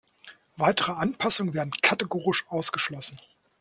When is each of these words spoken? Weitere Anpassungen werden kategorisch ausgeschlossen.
Weitere 0.57 0.93
Anpassungen 0.93 1.53
werden 1.53 1.73
kategorisch 1.83 2.45
ausgeschlossen. 2.49 3.19